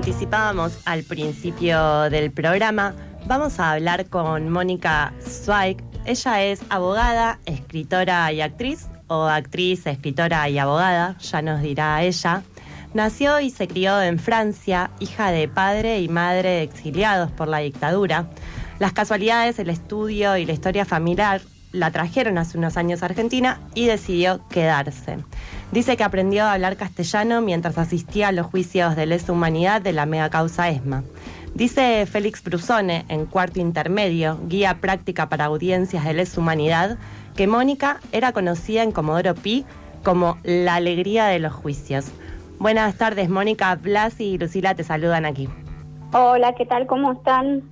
anticipábamos 0.00 0.78
al 0.86 1.02
principio 1.02 2.08
del 2.08 2.32
programa, 2.32 2.94
vamos 3.26 3.60
a 3.60 3.72
hablar 3.72 4.06
con 4.06 4.48
Mónica 4.48 5.12
Zweig. 5.20 5.76
Ella 6.06 6.42
es 6.42 6.62
abogada, 6.70 7.38
escritora 7.44 8.32
y 8.32 8.40
actriz, 8.40 8.86
o 9.08 9.24
actriz, 9.24 9.86
escritora 9.86 10.48
y 10.48 10.58
abogada, 10.58 11.18
ya 11.18 11.42
nos 11.42 11.60
dirá 11.60 12.02
ella. 12.02 12.42
Nació 12.94 13.40
y 13.40 13.50
se 13.50 13.68
crió 13.68 14.00
en 14.00 14.18
Francia, 14.18 14.90
hija 15.00 15.32
de 15.32 15.48
padre 15.48 16.00
y 16.00 16.08
madre 16.08 16.62
exiliados 16.62 17.30
por 17.30 17.48
la 17.48 17.58
dictadura. 17.58 18.30
Las 18.78 18.94
casualidades, 18.94 19.58
el 19.58 19.68
estudio 19.68 20.38
y 20.38 20.46
la 20.46 20.54
historia 20.54 20.86
familiar 20.86 21.42
la 21.72 21.90
trajeron 21.90 22.38
hace 22.38 22.56
unos 22.56 22.78
años 22.78 23.02
a 23.02 23.06
Argentina 23.06 23.60
y 23.74 23.86
decidió 23.86 24.40
quedarse. 24.48 25.18
Dice 25.72 25.96
que 25.96 26.02
aprendió 26.02 26.44
a 26.44 26.54
hablar 26.54 26.76
castellano 26.76 27.40
mientras 27.40 27.78
asistía 27.78 28.28
a 28.28 28.32
los 28.32 28.46
juicios 28.46 28.96
de 28.96 29.06
lesa 29.06 29.32
humanidad 29.32 29.80
de 29.80 29.92
la 29.92 30.04
mega 30.04 30.28
causa 30.28 30.68
ESMA. 30.68 31.04
Dice 31.54 32.06
Félix 32.06 32.42
Brusone, 32.42 33.04
en 33.08 33.26
cuarto 33.26 33.60
intermedio, 33.60 34.38
guía 34.48 34.78
práctica 34.80 35.28
para 35.28 35.44
audiencias 35.44 36.04
de 36.04 36.14
lesa 36.14 36.40
humanidad, 36.40 36.98
que 37.36 37.46
Mónica 37.46 38.00
era 38.10 38.32
conocida 38.32 38.82
en 38.82 38.90
Comodoro 38.90 39.34
Pi 39.34 39.64
como 40.02 40.38
la 40.42 40.74
alegría 40.74 41.26
de 41.26 41.38
los 41.38 41.52
juicios. 41.52 42.06
Buenas 42.58 42.96
tardes, 42.96 43.28
Mónica. 43.28 43.74
Blas 43.76 44.20
y 44.20 44.38
Lucila 44.38 44.74
te 44.74 44.82
saludan 44.84 45.24
aquí. 45.24 45.48
Hola, 46.12 46.54
¿qué 46.54 46.66
tal? 46.66 46.86
¿Cómo 46.86 47.12
están? 47.12 47.62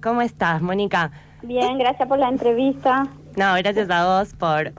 ¿Cómo 0.00 0.22
estás, 0.22 0.62
Mónica? 0.62 1.10
Bien, 1.42 1.76
gracias 1.76 2.08
por 2.08 2.18
la 2.18 2.28
entrevista. 2.28 3.08
No, 3.36 3.54
gracias 3.54 3.90
a 3.90 4.06
vos 4.06 4.32
por 4.34 4.72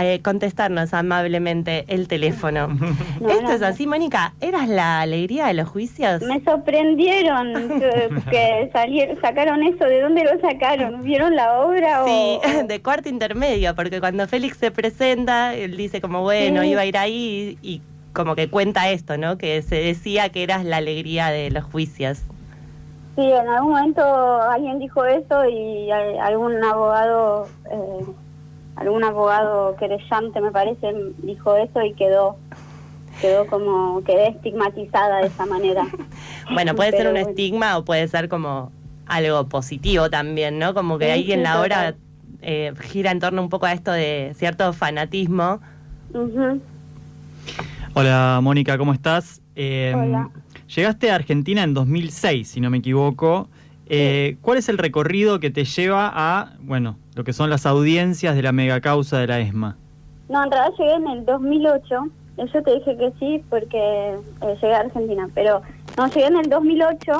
eh, 0.00 0.20
contestarnos 0.22 0.94
amablemente 0.94 1.84
el 1.88 2.08
teléfono. 2.08 2.68
Esto 3.28 3.52
es 3.52 3.62
así, 3.62 3.86
Mónica. 3.86 4.34
¿Eras 4.40 4.68
la 4.68 5.00
alegría 5.00 5.46
de 5.46 5.54
los 5.54 5.68
juicios? 5.68 6.22
Me 6.22 6.42
sorprendieron 6.42 7.52
que, 8.30 8.70
salieron, 8.72 9.20
sacaron 9.20 9.62
eso. 9.62 9.84
¿De 9.84 10.00
dónde 10.00 10.24
lo 10.24 10.40
sacaron? 10.40 11.02
¿Vieron 11.02 11.36
la 11.36 11.60
obra? 11.60 12.04
Sí, 12.06 12.40
de 12.66 12.82
cuarto 12.82 13.08
intermedio, 13.08 13.74
porque 13.74 14.00
cuando 14.00 14.26
Félix 14.26 14.56
se 14.56 14.70
presenta, 14.70 15.54
él 15.54 15.76
dice 15.76 16.00
como, 16.00 16.22
bueno, 16.22 16.64
iba 16.64 16.82
a 16.82 16.86
ir 16.86 16.96
ahí 16.96 17.58
y 17.62 17.82
como 18.12 18.34
que 18.34 18.48
cuenta 18.48 18.90
esto, 18.90 19.16
¿no? 19.16 19.38
Que 19.38 19.62
se 19.62 19.76
decía 19.76 20.28
que 20.28 20.42
eras 20.42 20.64
la 20.64 20.78
alegría 20.78 21.28
de 21.28 21.50
los 21.50 21.64
juicios. 21.64 22.22
Sí, 23.14 23.20
en 23.20 23.46
algún 23.46 23.72
momento 23.72 24.02
alguien 24.42 24.78
dijo 24.78 25.04
eso 25.04 25.46
y 25.46 25.90
algún 25.90 26.64
abogado, 26.64 27.46
eh, 27.70 28.04
algún 28.82 29.04
abogado 29.04 29.76
querellante 29.76 30.40
me 30.40 30.50
parece, 30.50 30.92
dijo 31.18 31.56
eso 31.56 31.82
y 31.82 31.94
quedó 31.94 32.36
quedó 33.20 33.46
como, 33.46 34.02
quedé 34.04 34.28
estigmatizada 34.28 35.18
de 35.18 35.28
esa 35.28 35.46
manera. 35.46 35.86
bueno, 36.54 36.74
puede 36.74 36.90
ser 36.90 37.08
un 37.08 37.16
estigma 37.16 37.78
o 37.78 37.84
puede 37.84 38.08
ser 38.08 38.28
como 38.28 38.72
algo 39.06 39.48
positivo 39.48 40.10
también, 40.10 40.58
¿no? 40.58 40.74
Como 40.74 40.98
que 40.98 41.12
ahí 41.12 41.30
en 41.30 41.42
la 41.42 41.60
hora 41.60 41.94
eh, 42.40 42.72
gira 42.80 43.10
en 43.10 43.20
torno 43.20 43.42
un 43.42 43.48
poco 43.48 43.66
a 43.66 43.72
esto 43.72 43.92
de 43.92 44.32
cierto 44.36 44.72
fanatismo. 44.72 45.60
Hola 47.94 48.40
Mónica, 48.42 48.76
¿cómo 48.78 48.92
estás? 48.92 49.40
Em, 49.54 49.98
Hola. 49.98 50.30
Llegaste 50.74 51.10
a 51.10 51.14
Argentina 51.14 51.62
en 51.62 51.74
2006, 51.74 52.48
si 52.48 52.60
no 52.60 52.70
me 52.70 52.78
equivoco. 52.78 53.48
Eh, 53.86 54.36
¿Cuál 54.40 54.58
es 54.58 54.68
el 54.68 54.78
recorrido 54.78 55.38
que 55.38 55.50
te 55.50 55.64
lleva 55.64 56.10
a, 56.12 56.54
bueno, 56.60 56.96
lo 57.14 57.24
que 57.24 57.32
son 57.32 57.50
las 57.50 57.66
audiencias 57.66 58.34
de 58.34 58.42
la 58.42 58.52
megacausa 58.52 59.18
de 59.18 59.26
la 59.26 59.40
ESMA? 59.40 59.76
No, 60.28 60.44
en 60.44 60.50
realidad 60.50 60.74
llegué 60.78 60.94
en 60.94 61.08
el 61.08 61.24
2008. 61.26 62.06
Yo 62.38 62.62
te 62.62 62.74
dije 62.74 62.96
que 62.96 63.12
sí 63.18 63.44
porque 63.50 63.78
eh, 63.78 64.58
llegué 64.60 64.74
a 64.74 64.80
Argentina, 64.80 65.28
pero 65.34 65.62
no, 65.96 66.06
llegué 66.08 66.26
en 66.26 66.36
el 66.36 66.48
2008 66.48 67.12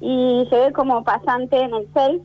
y 0.00 0.48
llegué 0.50 0.72
como 0.72 1.04
pasante 1.04 1.60
en 1.60 1.74
el 1.74 1.88
6. 1.94 2.22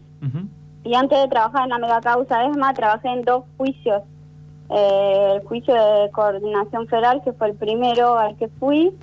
Y 0.86 0.96
antes 0.96 1.18
de 1.18 1.28
trabajar 1.30 1.64
en 1.64 1.70
la 1.70 1.80
megacausa 1.80 2.46
ESMA, 2.46 2.74
trabajé 2.74 3.10
en 3.10 3.22
dos 3.24 3.46
juicios. 3.58 4.02
Eh, 4.70 5.34
el 5.36 5.48
juicio 5.48 5.74
de 5.74 6.10
coordinación 6.12 6.88
federal, 6.88 7.22
que 7.24 7.34
fue 7.34 7.48
el 7.48 7.56
primero 7.56 8.18
al 8.18 8.36
que 8.38 8.48
fui, 8.48 8.94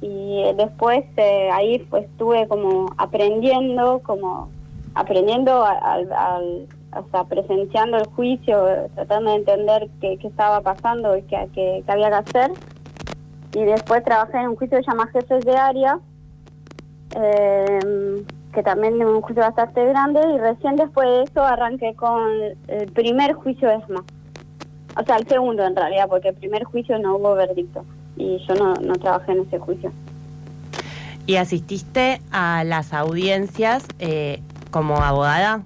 y 0.00 0.42
después 0.56 1.04
eh, 1.16 1.50
ahí 1.52 1.78
pues 1.90 2.04
estuve 2.04 2.46
como 2.48 2.92
aprendiendo, 2.98 4.00
como 4.00 4.50
aprendiendo 4.94 5.64
al, 5.64 6.12
al, 6.12 6.66
o 6.98 7.24
presenciando 7.24 7.98
el 7.98 8.06
juicio, 8.06 8.88
tratando 8.94 9.30
de 9.30 9.36
entender 9.36 9.88
qué, 10.00 10.18
qué 10.18 10.28
estaba 10.28 10.60
pasando 10.60 11.16
y 11.16 11.22
qué, 11.22 11.48
qué, 11.54 11.84
había 11.86 12.08
que 12.08 12.14
hacer. 12.14 12.50
Y 13.54 13.62
después 13.64 14.04
trabajé 14.04 14.38
en 14.38 14.48
un 14.48 14.56
juicio 14.56 14.78
que 14.78 14.84
se 14.84 14.90
llama 14.90 15.08
Jefes 15.12 15.44
de 15.44 15.56
Área, 15.56 15.98
eh, 17.14 18.24
que 18.52 18.62
también 18.62 19.00
es 19.00 19.06
un 19.06 19.20
juicio 19.20 19.42
bastante 19.42 19.84
grande, 19.86 20.20
y 20.34 20.38
recién 20.38 20.76
después 20.76 21.08
de 21.08 21.22
eso 21.24 21.42
arranqué 21.42 21.94
con 21.94 22.22
el 22.68 22.92
primer 22.92 23.34
juicio 23.34 23.70
ESMA. 23.70 24.04
O 24.98 25.04
sea, 25.04 25.16
el 25.16 25.28
segundo 25.28 25.64
en 25.64 25.76
realidad, 25.76 26.08
porque 26.08 26.28
el 26.28 26.34
primer 26.34 26.64
juicio 26.64 26.98
no 26.98 27.16
hubo 27.16 27.34
verdicto 27.34 27.84
y 28.16 28.38
yo 28.46 28.54
no, 28.54 28.74
no 28.74 28.94
trabajé 28.94 29.32
en 29.32 29.40
ese 29.40 29.58
juicio. 29.58 29.92
¿Y 31.26 31.36
asististe 31.36 32.20
a 32.30 32.64
las 32.64 32.92
audiencias 32.92 33.86
eh, 33.98 34.40
como 34.70 35.02
abogada? 35.02 35.62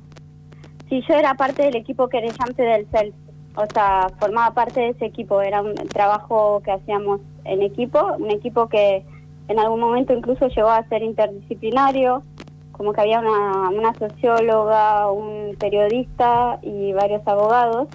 Sí, 0.90 1.04
yo 1.08 1.14
era 1.14 1.34
parte 1.34 1.62
del 1.62 1.76
equipo 1.76 2.08
querellante 2.08 2.62
del 2.62 2.84
CEL, 2.90 3.14
o 3.54 3.64
sea, 3.72 4.08
formaba 4.18 4.52
parte 4.54 4.80
de 4.80 4.88
ese 4.88 5.04
equipo, 5.04 5.40
era 5.40 5.62
un 5.62 5.74
trabajo 5.74 6.60
que 6.64 6.72
hacíamos 6.72 7.20
en 7.44 7.62
equipo, 7.62 8.16
un 8.18 8.32
equipo 8.32 8.68
que 8.68 9.04
en 9.46 9.58
algún 9.60 9.78
momento 9.78 10.12
incluso 10.12 10.48
llegó 10.48 10.68
a 10.68 10.82
ser 10.88 11.04
interdisciplinario, 11.04 12.24
como 12.72 12.92
que 12.92 13.02
había 13.02 13.20
una, 13.20 13.70
una 13.70 13.94
socióloga, 13.94 15.12
un 15.12 15.54
periodista 15.60 16.58
y 16.60 16.92
varios 16.92 17.22
abogados 17.24 17.86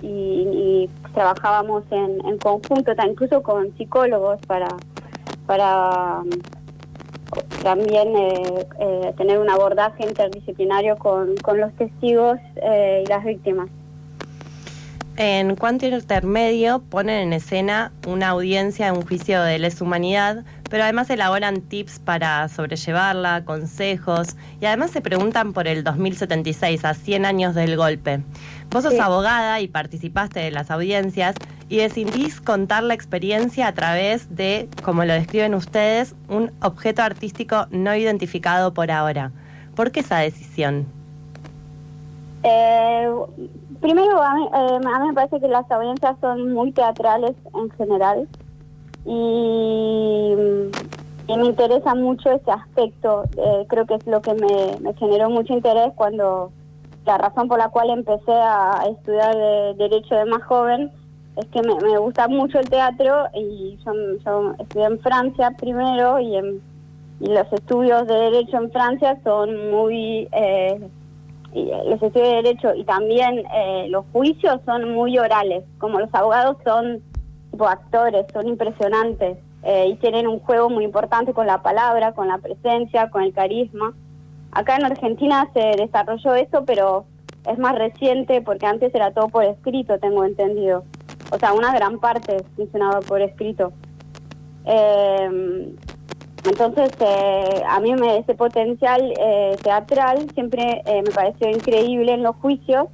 y, 0.00 0.88
trabajábamos 1.14 1.82
en, 1.90 2.24
en, 2.24 2.38
conjunto, 2.38 2.92
incluso 3.04 3.42
con 3.42 3.76
psicólogos 3.76 4.38
para, 4.46 4.68
para 5.46 6.22
también 7.62 8.16
eh, 8.16 8.66
eh, 8.80 9.12
tener 9.16 9.38
un 9.38 9.50
abordaje 9.50 10.04
interdisciplinario 10.04 10.96
con, 10.96 11.36
con 11.36 11.60
los 11.60 11.72
testigos 11.74 12.38
eh, 12.56 13.04
y 13.04 13.08
las 13.08 13.24
víctimas. 13.24 13.68
En 15.16 15.56
cuanto 15.56 15.84
intermedio 15.84 16.80
ponen 16.88 17.16
en 17.16 17.32
escena 17.32 17.90
una 18.06 18.28
audiencia 18.28 18.86
de 18.86 18.92
un 18.92 19.02
juicio 19.04 19.42
de 19.42 19.58
lesa 19.58 19.82
humanidad, 19.82 20.44
pero 20.68 20.84
además 20.84 21.10
elaboran 21.10 21.60
tips 21.60 21.98
para 21.98 22.48
sobrellevarla, 22.48 23.44
consejos 23.44 24.36
y 24.60 24.66
además 24.66 24.90
se 24.90 25.00
preguntan 25.00 25.52
por 25.52 25.66
el 25.66 25.84
2076, 25.84 26.84
a 26.84 26.94
100 26.94 27.24
años 27.24 27.54
del 27.54 27.76
golpe. 27.76 28.20
Vos 28.70 28.82
sos 28.82 28.98
abogada 28.98 29.60
y 29.60 29.68
participaste 29.68 30.40
de 30.40 30.50
las 30.50 30.70
audiencias 30.70 31.34
y 31.68 31.78
decidís 31.78 32.40
contar 32.40 32.82
la 32.82 32.94
experiencia 32.94 33.66
a 33.66 33.72
través 33.72 34.34
de, 34.34 34.68
como 34.84 35.04
lo 35.04 35.14
describen 35.14 35.54
ustedes, 35.54 36.14
un 36.28 36.52
objeto 36.62 37.02
artístico 37.02 37.66
no 37.70 37.94
identificado 37.94 38.74
por 38.74 38.90
ahora. 38.90 39.32
¿Por 39.74 39.90
qué 39.90 40.00
esa 40.00 40.18
decisión? 40.18 40.86
Eh, 42.42 43.08
primero, 43.80 44.22
a 44.22 44.34
mí, 44.34 44.44
eh, 44.44 44.80
a 44.86 44.98
mí 45.00 45.08
me 45.08 45.14
parece 45.14 45.40
que 45.40 45.48
las 45.48 45.70
audiencias 45.70 46.16
son 46.20 46.52
muy 46.52 46.72
teatrales 46.72 47.34
en 47.54 47.70
general 47.70 48.28
y, 49.04 50.34
me 51.28 51.46
interesa 51.46 51.94
mucho 51.94 52.30
ese 52.32 52.50
aspecto. 52.50 53.24
Eh, 53.36 53.66
creo 53.68 53.86
que 53.86 53.94
es 53.94 54.06
lo 54.06 54.20
que 54.22 54.34
me, 54.34 54.94
generó 54.94 55.30
mucho 55.30 55.52
interés 55.52 55.92
cuando 55.94 56.50
la 57.06 57.18
razón 57.18 57.48
por 57.48 57.58
la 57.58 57.68
cual 57.68 57.90
empecé 57.90 58.32
a 58.32 58.82
estudiar 58.90 59.36
Derecho 59.76 60.14
de 60.14 60.24
más 60.24 60.42
joven 60.42 60.90
es 61.38 61.46
que 61.46 61.62
me, 61.62 61.98
gusta 61.98 62.26
mucho 62.26 62.58
el 62.58 62.68
teatro 62.68 63.28
y 63.32 63.78
yo, 63.84 64.54
estudié 64.58 64.86
en 64.86 64.98
Francia 64.98 65.52
primero 65.52 66.18
y, 66.18 66.36
y 66.36 67.26
los 67.26 67.52
estudios 67.52 68.06
de 68.08 68.14
Derecho 68.14 68.56
en 68.56 68.70
Francia 68.70 69.18
son 69.22 69.70
muy... 69.70 70.28
Eh, 70.32 70.80
los 71.54 72.02
estudios 72.02 72.12
de 72.12 72.42
Derecho 72.42 72.74
y 72.74 72.84
también 72.84 73.42
eh, 73.54 73.86
los 73.88 74.04
juicios 74.12 74.60
son 74.66 74.92
muy 74.92 75.18
orales, 75.18 75.64
como 75.78 75.98
los 75.98 76.12
abogados 76.12 76.56
son 76.62 77.02
tipo 77.58 77.66
actores, 77.66 78.24
son 78.32 78.46
impresionantes 78.46 79.36
eh, 79.64 79.88
y 79.88 79.96
tienen 79.96 80.28
un 80.28 80.38
juego 80.38 80.70
muy 80.70 80.84
importante 80.84 81.34
con 81.34 81.48
la 81.48 81.60
palabra, 81.60 82.12
con 82.12 82.28
la 82.28 82.38
presencia, 82.38 83.10
con 83.10 83.22
el 83.22 83.32
carisma. 83.32 83.94
Acá 84.52 84.76
en 84.76 84.84
Argentina 84.84 85.50
se 85.52 85.74
desarrolló 85.76 86.36
eso, 86.36 86.64
pero 86.64 87.04
es 87.50 87.58
más 87.58 87.74
reciente 87.74 88.42
porque 88.42 88.66
antes 88.66 88.94
era 88.94 89.10
todo 89.10 89.28
por 89.28 89.44
escrito, 89.44 89.98
tengo 89.98 90.24
entendido. 90.24 90.84
O 91.32 91.38
sea, 91.38 91.52
una 91.52 91.74
gran 91.74 91.98
parte 91.98 92.44
funcionaba 92.54 93.00
por 93.00 93.22
escrito. 93.22 93.72
Eh, 94.64 95.74
entonces, 96.44 96.90
eh, 97.00 97.62
a 97.68 97.80
mí 97.80 97.92
me, 97.96 98.18
ese 98.18 98.34
potencial 98.36 99.12
eh, 99.18 99.56
teatral 99.64 100.30
siempre 100.32 100.82
me 100.86 101.10
pareció 101.10 101.50
increíble 101.50 102.12
en 102.12 102.22
los 102.22 102.36
juicios 102.36 102.86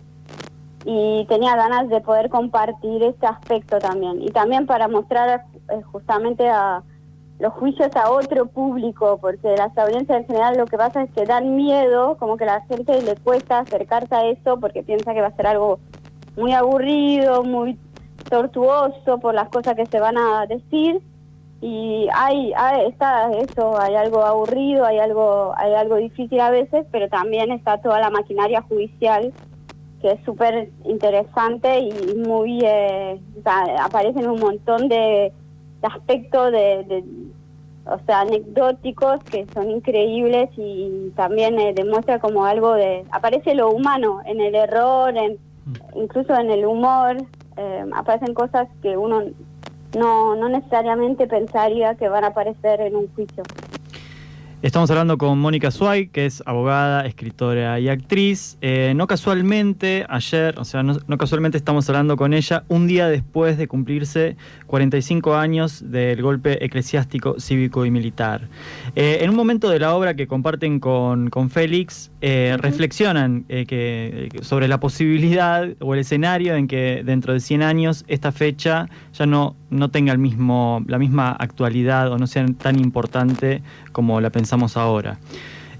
y 0.84 1.24
tenía 1.28 1.56
ganas 1.56 1.88
de 1.88 2.00
poder 2.00 2.28
compartir 2.28 3.02
este 3.02 3.26
aspecto 3.26 3.78
también. 3.78 4.22
Y 4.22 4.30
también 4.30 4.66
para 4.66 4.88
mostrar 4.88 5.44
justamente 5.92 6.48
a, 6.48 6.82
los 7.38 7.52
juicios 7.54 7.94
a 7.96 8.10
otro 8.10 8.46
público, 8.46 9.18
porque 9.20 9.56
las 9.56 9.76
audiencias 9.76 10.20
en 10.20 10.26
general 10.26 10.56
lo 10.56 10.66
que 10.66 10.76
pasa 10.76 11.02
es 11.02 11.10
que 11.10 11.24
dan 11.24 11.56
miedo, 11.56 12.16
como 12.18 12.36
que 12.36 12.44
a 12.44 12.58
la 12.58 12.60
gente 12.62 13.02
le 13.02 13.16
cuesta 13.16 13.60
acercarse 13.60 14.14
a 14.14 14.26
eso 14.26 14.60
porque 14.60 14.82
piensa 14.82 15.14
que 15.14 15.20
va 15.20 15.28
a 15.28 15.36
ser 15.36 15.48
algo 15.48 15.78
muy 16.36 16.52
aburrido, 16.52 17.42
muy 17.42 17.78
tortuoso 18.28 19.18
por 19.18 19.34
las 19.34 19.48
cosas 19.48 19.74
que 19.74 19.86
se 19.86 20.00
van 20.00 20.16
a 20.16 20.46
decir 20.46 21.02
y 21.60 22.08
hay, 22.14 22.52
hay 22.56 22.86
está 22.86 23.32
eso, 23.32 23.78
hay 23.80 23.94
algo 23.94 24.22
aburrido, 24.24 24.84
hay 24.84 24.98
algo 24.98 25.54
hay 25.56 25.74
algo 25.74 25.96
difícil 25.96 26.40
a 26.40 26.50
veces, 26.50 26.86
pero 26.90 27.08
también 27.08 27.50
está 27.50 27.78
toda 27.78 28.00
la 28.00 28.10
maquinaria 28.10 28.62
judicial 28.62 29.32
que 30.04 30.10
es 30.10 30.20
súper 30.26 30.68
interesante 30.84 31.78
y 31.78 32.14
muy 32.14 32.60
eh, 32.62 33.18
aparecen 33.80 34.28
un 34.28 34.38
montón 34.38 34.86
de, 34.86 35.32
aspectos 35.80 36.52
de, 36.52 37.02
o 37.86 37.98
sea 38.04 38.20
anecdóticos 38.20 39.24
que 39.24 39.46
son 39.54 39.70
increíbles 39.70 40.50
y 40.58 41.10
también 41.16 41.58
eh, 41.58 41.72
demuestra 41.72 42.18
como 42.18 42.44
algo 42.44 42.74
de 42.74 43.06
aparece 43.12 43.54
lo 43.54 43.70
humano 43.70 44.20
en 44.26 44.42
el 44.42 44.54
error 44.54 45.16
en 45.16 45.38
mm. 45.64 46.02
incluso 46.02 46.34
en 46.38 46.50
el 46.50 46.66
humor 46.66 47.16
eh, 47.56 47.86
aparecen 47.94 48.34
cosas 48.34 48.68
que 48.82 48.98
uno 48.98 49.22
no, 49.96 50.36
no 50.36 50.50
necesariamente 50.50 51.26
pensaría 51.26 51.94
que 51.94 52.10
van 52.10 52.24
a 52.24 52.28
aparecer 52.28 52.82
en 52.82 52.96
un 52.96 53.08
juicio. 53.14 53.42
Estamos 54.64 54.90
hablando 54.90 55.18
con 55.18 55.38
Mónica 55.40 55.70
Suay, 55.70 56.06
que 56.06 56.24
es 56.24 56.42
abogada, 56.46 57.04
escritora 57.04 57.78
y 57.80 57.90
actriz. 57.90 58.56
Eh, 58.62 58.94
no 58.96 59.06
casualmente, 59.06 60.06
ayer, 60.08 60.58
o 60.58 60.64
sea, 60.64 60.82
no, 60.82 61.18
casualmente 61.18 61.58
estamos 61.58 61.86
hablando 61.90 62.16
con 62.16 62.32
ella 62.32 62.64
un 62.68 62.86
día 62.86 63.08
después 63.08 63.58
de 63.58 63.68
cumplirse 63.68 64.38
45 64.66 65.34
años 65.34 65.84
del 65.90 66.22
golpe 66.22 66.64
eclesiástico, 66.64 67.38
cívico 67.40 67.84
y 67.84 67.90
militar. 67.90 68.48
Eh, 68.96 69.18
en 69.20 69.28
un 69.28 69.36
momento 69.36 69.68
de 69.68 69.80
la 69.80 69.94
obra 69.94 70.14
que 70.14 70.26
comparten 70.26 70.80
con, 70.80 71.28
con 71.28 71.50
Félix, 71.50 72.10
eh, 72.22 72.56
reflexionan 72.58 73.44
que, 73.44 74.30
sobre 74.40 74.66
la 74.66 74.80
posibilidad 74.80 75.68
o 75.80 75.92
el 75.92 76.00
escenario 76.00 76.54
en 76.54 76.68
que 76.68 77.02
dentro 77.04 77.34
de 77.34 77.40
100 77.40 77.62
años 77.62 78.06
esta 78.08 78.32
fecha 78.32 78.88
ya 79.12 79.26
no, 79.26 79.56
no 79.68 79.90
tenga 79.90 80.12
el 80.12 80.18
mismo, 80.18 80.82
la 80.86 80.98
misma 80.98 81.32
actualidad 81.32 82.10
o 82.10 82.16
no 82.16 82.26
sea 82.26 82.46
tan 82.56 82.80
importante 82.80 83.60
como 83.92 84.22
la 84.22 84.30
pensamos 84.30 84.53
ahora. 84.76 85.18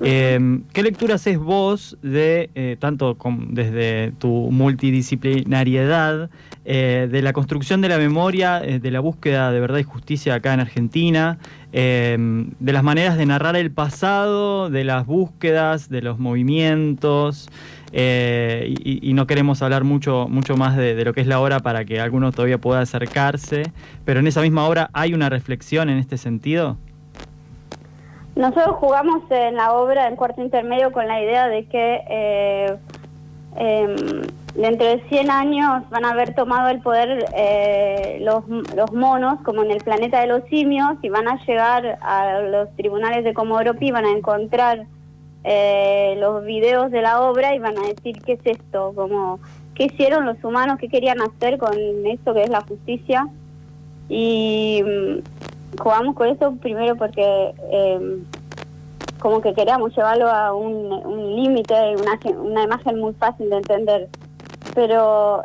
Eh, 0.00 0.61
¿Qué 0.73 0.82
lectura 0.82 1.15
haces 1.15 1.38
vos 1.38 1.97
de, 2.03 2.50
eh, 2.55 2.76
tanto 2.79 3.17
desde 3.49 4.12
tu 4.19 4.50
multidisciplinariedad, 4.50 6.31
eh, 6.65 7.09
de 7.11 7.23
la 7.23 7.32
construcción 7.32 7.81
de 7.81 7.88
la 7.88 7.99
memoria, 7.99 8.61
de 8.61 8.91
la 8.91 9.00
búsqueda 9.00 9.53
de 9.53 9.61
verdad 9.61 9.79
y 9.79 9.82
justicia 9.82 10.35
acá 10.35 10.55
en 10.55 10.61
Argentina, 10.61 11.38
de 11.73 12.73
las 12.73 12.85
maneras 12.85 13.19
de 13.19 13.26
narrar 13.26 13.56
el 13.56 13.73
pasado, 13.73 14.71
de 14.71 14.85
las 14.85 15.06
búsquedas, 15.06 15.88
de 15.88 16.03
los 16.03 16.19
movimientos? 16.19 17.49
Y, 17.93 19.12
no 19.15 19.26
queremos 19.26 19.62
hablar 19.62 19.85
mucho, 19.85 20.26
mucho 20.29 20.56
más 20.56 20.76
de, 20.76 20.94
de, 20.94 21.05
lo 21.05 21.12
que 21.12 21.21
es 21.21 21.26
la 21.26 21.41
obra 21.41 21.61
para 21.61 21.85
que 21.85 22.00
alguno 22.00 22.32
todavía 22.32 22.59
pueda 22.59 22.81
acercarse, 22.81 23.73
pero 24.05 24.21
en 24.21 24.26
esa 24.26 24.41
misma 24.41 24.67
obra 24.67 24.91
hay 24.93 25.15
una 25.15 25.29
reflexión 25.29 25.91
en 25.91 25.99
este 25.99 26.17
sentido. 26.17 26.79
Nosotros 28.36 28.76
jugamos 28.76 29.22
en 29.31 29.54
la 29.54 29.75
obra 29.75 30.08
en 30.08 30.16
cuarto 30.16 30.42
intermedio 30.42 30.90
con 30.90 31.06
la 31.06 31.22
idea 31.22 31.48
de 31.48 31.66
que 31.66 32.02
eh, 32.08 32.76
em, 33.56 34.22
dentro 34.56 34.86
de 34.88 35.00
100 35.08 35.31
años 35.31 35.88
van 35.90 36.04
a 36.04 36.10
haber 36.10 36.34
tomado 36.34 36.69
el 36.69 36.81
poder 36.81 37.26
eh, 37.36 38.19
los, 38.22 38.44
los, 38.75 38.92
monos, 38.92 39.40
como 39.44 39.62
en 39.62 39.70
el 39.70 39.78
planeta 39.84 40.20
de 40.20 40.26
los 40.26 40.42
simios, 40.48 40.96
y 41.02 41.10
van 41.10 41.28
a 41.28 41.44
llegar 41.44 41.98
a 42.02 42.40
los 42.40 42.75
tribunales 42.75 43.22
de 43.22 43.34
Comodoro 43.34 43.75
Pi, 43.75 43.92
van 43.92 44.04
a 44.04 44.10
encontrar 44.10 44.84
eh, 45.44 46.16
los 46.19 46.44
videos 46.44 46.90
de 46.90 47.02
la 47.02 47.20
obra 47.20 47.54
y 47.54 47.60
van 47.60 47.78
a 47.78 47.82
decir 47.82 48.20
qué 48.22 48.32
es 48.32 48.40
esto, 48.44 48.92
como 48.96 49.38
qué 49.76 49.84
hicieron 49.84 50.26
los 50.26 50.42
humanos, 50.42 50.78
qué 50.80 50.88
querían 50.88 51.20
hacer 51.20 51.58
con 51.58 51.75
esto 52.06 52.34
que 52.34 52.42
es 52.42 52.50
la 52.50 52.62
justicia. 52.62 53.28
Y 54.08 54.82
jugamos 55.81 56.15
con 56.15 56.29
eso 56.29 56.55
primero 56.56 56.97
porque 56.97 57.55
eh, 57.71 58.23
como 59.19 59.41
que 59.41 59.55
queríamos 59.55 59.97
llevarlo 59.97 60.29
a 60.29 60.53
un, 60.55 61.37
límite, 61.37 61.75
una, 61.97 62.19
una 62.41 62.65
imagen 62.65 62.99
muy 62.99 63.15
fácil 63.15 63.49
de 63.50 63.56
entender. 63.56 64.09
Pero 64.75 65.44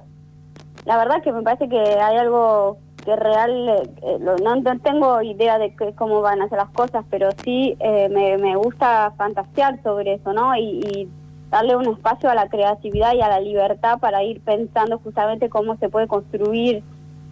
la 0.86 0.98
verdad 0.98 1.22
que 1.24 1.32
me 1.32 1.44
parece 1.44 1.70
que 1.70 1.80
hay 1.80 2.18
algo 2.18 2.78
que 3.06 3.16
real, 3.16 3.90
eh, 4.02 4.20
no, 4.20 4.80
tengo 4.84 5.22
idea 5.22 5.58
de 5.58 5.74
cómo 5.96 6.22
van 6.22 6.42
a 6.42 6.50
ser 6.50 6.58
las 6.58 6.70
cosas, 6.72 7.06
pero 7.10 7.30
sí 7.44 7.78
eh, 7.80 8.10
me, 8.10 8.38
me, 8.38 8.56
gusta 8.56 9.14
fantasear 9.18 9.82
sobre 9.82 10.16
eso, 10.16 10.34
¿no? 10.34 10.56
Y, 10.56 11.10
darle 11.50 11.76
un 11.76 11.88
espacio 11.88 12.30
a 12.30 12.36
la 12.36 12.48
creatividad 12.48 13.16
y 13.16 13.22
a 13.22 13.28
la 13.28 13.40
libertad 13.40 13.98
para 13.98 14.24
ir 14.24 14.40
pensando 14.42 15.00
justamente 15.00 15.50
cómo 15.50 15.78
se 15.78 15.90
puede 15.90 16.08
construir 16.08 16.84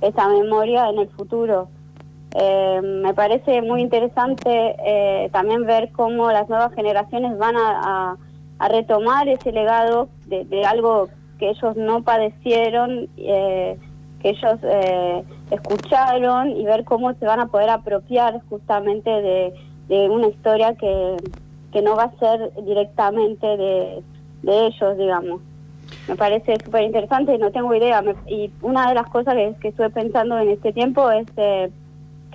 esa 0.01 0.27
memoria 0.27 0.89
en 0.89 0.97
el 0.97 1.09
futuro. 1.09 1.69
Eh, 2.35 2.81
me 2.83 3.13
parece 3.13 3.61
muy 3.61 3.81
interesante 3.81 4.75
eh, 4.85 5.29
también 5.31 5.65
ver 5.65 5.91
cómo 5.91 6.31
las 6.31 6.49
nuevas 6.49 6.73
generaciones 6.73 7.37
van 7.37 7.55
a, 7.57 8.17
retomar 8.69 9.27
ese 9.27 9.51
legado 9.51 10.09
de, 10.25 10.65
algo 10.65 11.09
que 11.37 11.51
ellos 11.51 11.75
no 11.75 12.01
padecieron, 12.01 13.07
eh, 13.15 13.77
que 14.19 14.29
ellos 14.29 14.59
escucharon 15.51 16.49
y 16.49 16.65
ver 16.65 16.83
cómo 16.83 17.13
se 17.13 17.25
van 17.27 17.39
a 17.39 17.47
poder 17.47 17.69
apropiar 17.69 18.41
justamente 18.49 19.11
de, 19.11 20.09
una 20.09 20.27
historia 20.27 20.73
que, 20.73 21.17
que, 21.71 21.83
no 21.83 21.95
va 21.95 22.05
a 22.05 22.17
ser 22.17 22.51
directamente 22.63 23.45
de, 23.45 24.03
ellos, 24.43 24.97
digamos. 24.97 25.41
Me 26.07 26.15
parece 26.15 26.57
súper 26.65 26.81
interesante 26.81 27.37
no 27.37 27.51
tengo 27.51 27.75
idea. 27.75 28.03
y 28.27 28.51
una 28.63 28.89
de 28.89 28.95
las 28.95 29.07
cosas 29.07 29.35
que, 29.35 29.55
que 29.61 29.67
estuve 29.67 29.91
pensando 29.91 30.39
en 30.39 30.49
este 30.49 30.73
tiempo 30.73 31.11
es 31.11 31.27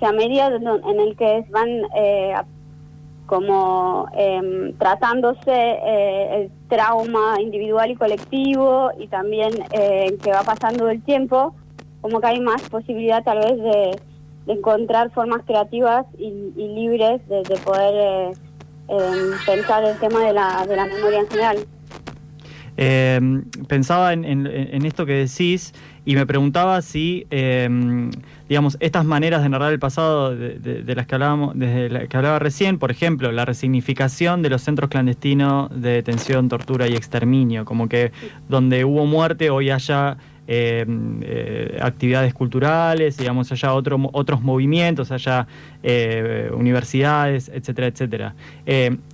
que 0.03 0.07
a 0.07 0.11
medida 0.11 0.47
en 0.47 0.99
el 0.99 1.15
que 1.15 1.45
van 1.49 1.69
eh, 1.95 2.35
como 3.25 4.09
em, 4.11 4.73
tratándose 4.73 5.47
eh, 5.47 6.35
el 6.35 6.51
trauma 6.67 7.39
individual 7.39 7.89
y 7.91 7.95
colectivo 7.95 8.91
y 8.99 9.07
también 9.07 9.51
eh, 9.71 10.17
que 10.21 10.31
va 10.33 10.43
pasando 10.43 10.89
el 10.89 11.01
tiempo, 11.03 11.55
como 12.01 12.19
que 12.19 12.27
hay 12.27 12.41
más 12.41 12.63
posibilidad 12.63 13.23
tal 13.23 13.37
vez 13.37 13.57
de, 13.57 14.01
encontrar 14.45 15.09
formas 15.11 15.41
creativas 15.45 16.05
y, 16.17 16.29
libres 16.57 17.25
de, 17.29 17.57
poder 17.63 18.35
em, 18.89 19.31
pensar 19.45 19.85
el 19.85 19.97
tema 19.99 20.19
de 20.25 20.33
la, 20.33 20.65
de 20.67 20.75
la 20.75 20.85
memoria 20.85 21.19
en 21.19 21.27
general. 21.29 21.57
Em, 22.75 23.43
pensaba 23.67 24.13
en, 24.13 24.85
esto 24.85 25.05
que 25.05 25.13
decís 25.13 25.73
y 26.05 26.15
me 26.15 26.25
preguntaba 26.25 26.81
si 26.81 27.27
digamos, 28.53 28.77
estas 28.81 29.03
maneras 29.03 29.41
de 29.41 29.49
narrar 29.49 29.73
el 29.73 29.79
pasado 29.79 30.35
de, 30.35 30.95
las 30.95 31.07
que 31.07 31.15
hablábamos, 31.15 31.57
desde 31.57 31.89
la 31.89 32.07
que 32.07 32.17
hablaba 32.17 32.37
recién, 32.37 32.77
por 32.77 32.91
ejemplo, 32.91 33.31
la 33.31 33.45
resignificación 33.45 34.43
de 34.43 34.49
los 34.49 34.61
centros 34.61 34.91
clandestinos 34.91 35.69
de 35.71 35.89
detención, 35.89 36.49
tortura 36.49 36.87
y 36.87 36.93
exterminio, 36.93 37.65
como 37.65 37.89
que 37.89 38.11
donde 38.49 38.85
hubo 38.85 39.07
muerte 39.07 39.49
hoy 39.49 39.71
haya 39.71 40.17
eh, 40.45 40.85
eh, 41.21 41.79
actividades 41.81 42.33
culturales, 42.33 43.17
digamos, 43.17 43.51
haya 43.51 43.73
otro, 43.73 43.97
otros 44.11 44.41
movimientos, 44.41 45.11
haya 45.11 45.47
eh, 45.81 46.51
universidades, 46.53 47.49
etcétera, 47.49 47.87
etcétera. 47.87 48.35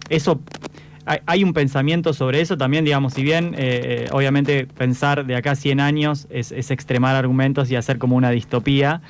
eso 0.09 0.41
hay, 1.25 1.43
un 1.43 1.53
pensamiento 1.53 2.13
sobre 2.13 2.41
eso 2.41 2.57
también, 2.57 2.85
digamos, 2.85 3.13
si 3.13 3.23
bien 3.23 3.55
obviamente 4.11 4.67
pensar 4.67 5.25
de 5.25 5.35
acá 5.35 5.51
a 5.51 5.55
100 5.55 5.79
años 5.79 6.27
es, 6.29 6.51
es, 6.51 6.71
extremar 6.71 7.15
argumentos 7.15 7.71
y 7.71 7.75
hacer 7.75 7.97
como 7.97 8.15
una 8.15 8.29
distopía, 8.29 9.01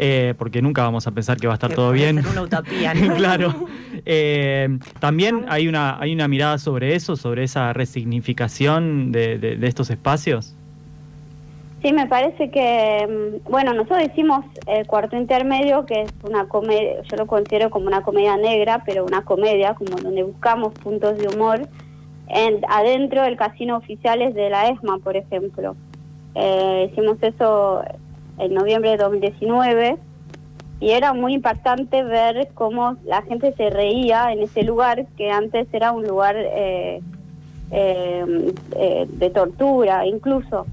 eh, 0.00 0.34
porque 0.38 0.62
nunca 0.62 0.82
vamos 0.82 1.08
a 1.08 1.10
pensar 1.10 1.38
que 1.38 1.48
va 1.48 1.54
a 1.54 1.56
estar 1.56 1.74
todo 1.74 1.90
bien. 1.90 2.24
una 2.24 2.42
utopía, 2.42 2.92
claro. 3.16 3.66
Eh, 4.06 4.78
también 5.00 5.44
hay 5.48 5.66
una, 5.66 5.98
hay 5.98 6.14
una 6.14 6.28
mirada 6.28 6.58
sobre 6.58 6.94
eso, 6.94 7.16
sobre 7.16 7.42
esa 7.42 7.72
resignificación 7.72 9.10
de, 9.10 9.58
estos 9.62 9.90
espacios. 9.90 10.54
Sí, 11.82 11.92
me 11.92 12.06
parece 12.06 12.50
que, 12.50 13.06
mm, 13.44 13.50
bueno, 13.50 13.72
nosotros 13.72 14.00
decimos 14.00 14.44
el 14.66 14.86
Cuarto 14.86 15.16
Intermedio, 15.16 15.86
que 15.86 16.02
es 16.02 16.12
una 16.24 16.48
comedia, 16.48 17.02
yo 17.02 17.16
lo 17.16 17.26
considero 17.26 17.70
como 17.70 17.86
una 17.86 18.02
comedia 18.02 18.36
negra, 18.36 18.82
pero 18.84 19.04
una 19.04 19.24
comedia, 19.24 19.74
como 19.74 19.96
donde 19.96 20.24
buscamos 20.24 20.74
puntos 20.74 21.16
de 21.18 21.28
humor, 21.28 21.68
en, 22.28 22.60
adentro 22.68 23.22
del 23.22 23.36
casino 23.36 23.76
oficiales 23.76 24.34
de 24.34 24.50
la 24.50 24.68
ESMA, 24.68 24.98
por 24.98 25.16
ejemplo. 25.16 25.76
Eh, 26.34 26.90
hicimos 26.90 27.18
eso 27.22 27.82
en 28.38 28.54
noviembre 28.54 28.90
de 28.90 28.96
2019 28.96 29.98
y 30.80 30.90
era 30.90 31.12
muy 31.12 31.34
impactante 31.34 32.02
ver 32.04 32.48
cómo 32.54 32.96
la 33.04 33.22
gente 33.22 33.52
se 33.54 33.70
reía 33.70 34.32
en 34.32 34.42
ese 34.42 34.62
lugar 34.62 35.06
que 35.16 35.30
antes 35.30 35.66
era 35.72 35.92
un 35.92 36.06
lugar 36.06 36.36
eh, 36.36 37.00
eh, 37.70 38.52
eh, 38.76 39.06
de 39.08 39.30
tortura 39.30 40.06
incluso 40.06 40.66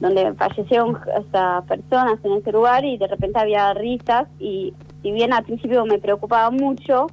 donde 0.00 0.34
fallecieron 0.34 0.98
hasta 1.16 1.62
personas 1.62 2.18
en 2.24 2.32
ese 2.32 2.52
lugar 2.52 2.84
y 2.84 2.98
de 2.98 3.08
repente 3.08 3.38
había 3.38 3.74
risas 3.74 4.28
y, 4.38 4.74
si 5.02 5.12
bien 5.12 5.32
al 5.32 5.44
principio 5.44 5.84
me 5.86 5.98
preocupaba 5.98 6.50
mucho 6.50 7.06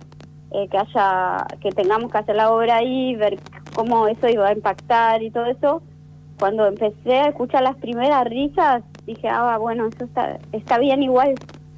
eh, 0.52 0.68
que 0.70 0.78
haya, 0.78 1.46
que 1.62 1.72
tengamos 1.72 2.12
que 2.12 2.18
hacer 2.18 2.36
la 2.36 2.52
obra 2.52 2.78
ahí, 2.78 3.16
ver 3.16 3.38
cómo 3.76 4.08
eso 4.08 4.28
iba 4.28 4.48
a 4.48 4.54
impactar 4.54 5.22
y 5.22 5.32
todo 5.32 5.46
eso, 5.46 5.82
cuando 6.40 6.68
empecé 6.68 7.14
a 7.14 7.28
escuchar 7.28 7.64
las 7.64 7.76
primeras 7.78 8.26
risas, 8.26 8.84
dije, 9.06 9.28
ah, 9.30 9.58
bueno, 9.58 9.88
eso 9.88 10.06
está, 10.06 10.40
está 10.52 10.78
bien 10.78 11.04
igual, 11.04 11.36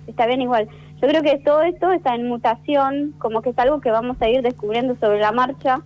está 0.08 0.26
bien 0.26 0.42
igual. 0.42 0.68
Yo 1.02 1.08
creo 1.08 1.22
que 1.22 1.38
todo 1.38 1.62
esto 1.62 1.92
está 1.92 2.16
en 2.16 2.28
mutación, 2.28 3.14
como 3.20 3.42
que 3.42 3.52
es 3.52 3.60
algo 3.60 3.82
que 3.82 3.92
vamos 3.92 4.18
a 4.20 4.30
ir 4.30 4.42
descubriendo 4.42 4.96
sobre 5.00 5.20
la 5.20 5.32
marcha. 5.32 5.80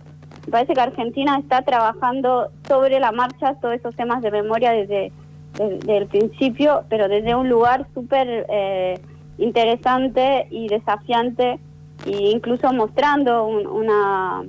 Me 0.46 0.52
parece 0.52 0.74
que 0.74 0.80
Argentina 0.80 1.38
está 1.38 1.62
trabajando 1.62 2.50
sobre 2.66 2.98
la 2.98 3.12
marcha 3.12 3.54
todos 3.60 3.74
esos 3.74 3.94
temas 3.94 4.22
de 4.22 4.30
memoria 4.30 4.72
desde, 4.72 5.12
el 5.58 6.06
principio, 6.06 6.84
pero 6.88 7.08
desde 7.08 7.34
un 7.34 7.48
lugar 7.48 7.86
súper 7.94 8.46
eh, 8.48 8.98
interesante 9.38 10.46
y 10.50 10.68
desafiante, 10.68 11.60
e 12.06 12.30
incluso 12.30 12.72
mostrando 12.72 13.44
una... 13.44 14.42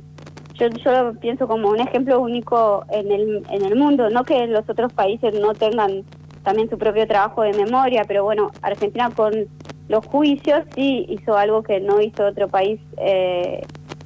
Yo, 0.55 0.67
yo 0.69 1.03
lo 1.03 1.19
pienso 1.19 1.47
como 1.47 1.69
un 1.69 1.79
ejemplo 1.79 2.19
único 2.19 2.85
en 2.89 3.11
el, 3.11 3.43
en 3.49 3.65
el 3.65 3.75
mundo, 3.75 4.09
no 4.09 4.23
que 4.23 4.47
los 4.47 4.69
otros 4.69 4.93
países 4.93 5.37
no 5.39 5.53
tengan 5.53 6.03
también 6.43 6.69
su 6.69 6.77
propio 6.77 7.07
trabajo 7.07 7.41
de 7.41 7.53
memoria, 7.53 8.03
pero 8.07 8.23
bueno, 8.23 8.51
Argentina 8.61 9.09
con 9.09 9.47
los 9.87 10.05
juicios 10.05 10.63
sí 10.75 11.05
hizo 11.09 11.35
algo 11.37 11.63
que 11.63 11.79
no 11.79 12.01
hizo 12.01 12.25
otro 12.25 12.47
país 12.47 12.79
eh, 12.97 13.61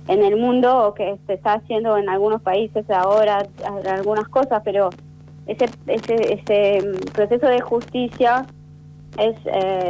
en 0.07 0.23
el 0.23 0.37
mundo 0.37 0.87
o 0.87 0.93
que 0.93 1.17
se 1.27 1.33
está 1.33 1.53
haciendo 1.53 1.97
en 1.97 2.09
algunos 2.09 2.41
países 2.41 2.89
ahora, 2.89 3.45
algunas 3.89 4.27
cosas, 4.27 4.61
pero 4.63 4.89
ese, 5.45 5.69
ese, 5.87 6.33
ese 6.33 6.87
mm, 6.87 7.11
proceso 7.13 7.47
de 7.47 7.61
justicia 7.61 8.45
es 9.17 9.35
eh, 9.45 9.89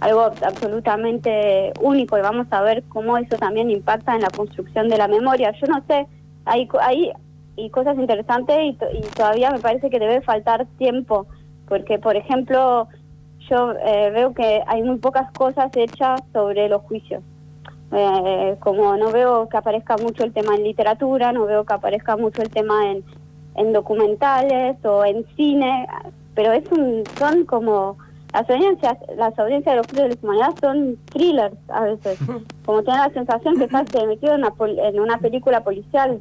algo 0.00 0.22
absolutamente 0.22 1.72
único 1.80 2.16
y 2.16 2.22
vamos 2.22 2.46
a 2.50 2.62
ver 2.62 2.82
cómo 2.88 3.18
eso 3.18 3.36
también 3.36 3.70
impacta 3.70 4.14
en 4.14 4.22
la 4.22 4.30
construcción 4.30 4.88
de 4.88 4.98
la 4.98 5.08
memoria. 5.08 5.52
Yo 5.52 5.66
no 5.66 5.82
sé, 5.86 6.06
hay, 6.44 6.68
hay 6.80 7.12
y 7.56 7.70
cosas 7.70 7.98
interesantes 7.98 8.56
y, 8.60 8.76
todavía 9.14 9.50
me 9.50 9.58
parece 9.58 9.90
que 9.90 9.98
debe 9.98 10.20
faltar 10.22 10.66
tiempo 10.78 11.26
porque 11.68 11.98
por 11.98 12.16
ejemplo 12.16 12.88
yo 13.48 13.72
eh, 13.72 14.10
veo 14.12 14.32
que 14.32 14.62
hay 14.66 14.82
muy 14.82 14.98
pocas 14.98 15.30
cosas 15.32 15.70
hechas 15.76 16.20
sobre 16.32 16.68
los 16.68 16.82
juicios. 16.82 17.22
Eh, 17.92 18.56
como 18.60 18.96
no 18.96 19.10
veo 19.10 19.48
que 19.48 19.56
aparezca 19.56 19.96
mucho 19.96 20.24
el 20.24 20.32
tema 20.32 20.54
en 20.54 20.62
literatura, 20.62 21.32
no 21.32 21.46
veo 21.46 21.64
que 21.64 21.72
aparezca 21.74 22.16
mucho 22.16 22.40
el 22.42 22.50
tema 22.50 22.90
en, 22.90 23.04
en 23.56 23.72
documentales 23.72 24.76
o 24.84 25.04
en 25.04 25.26
cine, 25.36 25.88
pero 26.34 26.52
es 26.52 26.70
un, 26.70 27.02
son 27.18 27.44
como 27.44 27.98
las 28.32 28.48
audiencias, 28.48 28.96
las 29.16 29.36
audiencias 29.38 29.74
de 29.74 29.76
los 29.78 29.86
juicios 29.88 30.08
de 30.08 30.14
la 30.14 30.20
humanidad 30.22 30.54
son 30.60 30.96
thrillers 31.06 31.56
a 31.68 31.80
veces, 31.82 32.18
como 32.64 32.82
tiene 32.82 33.00
la 33.00 33.10
sensación 33.10 33.58
que 33.58 33.64
estás 33.64 33.86
metido 34.06 34.34
en 34.34 34.44
una, 34.44 34.54
en 34.88 35.00
una 35.00 35.18
película 35.18 35.64
policial. 35.64 36.20